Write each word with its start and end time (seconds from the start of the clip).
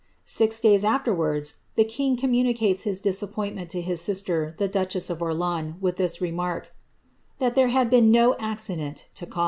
'''Six 0.25 0.59
days 0.59 0.83
afterwards 0.83 1.57
the 1.75 1.85
king 1.85 2.17
com 2.17 2.31
municates 2.31 2.81
his 2.85 3.01
disappointment 3.01 3.69
to 3.69 3.83
liis 3.83 3.99
sister, 3.99 4.55
the 4.57 4.67
duchess 4.67 5.11
of 5.11 5.21
Orleans, 5.21 5.75
with 5.79 5.97
the 5.97 6.17
remark" 6.19 6.73
that 7.37 7.53
there 7.53 7.67
had 7.67 7.91
been 7.91 8.09
no 8.09 8.35
accident 8.39 9.09
to 9.13 9.27
cause 9.27 9.37
it." 9.37 9.39